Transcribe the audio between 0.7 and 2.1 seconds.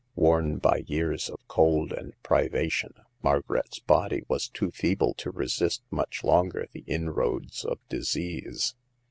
years of cold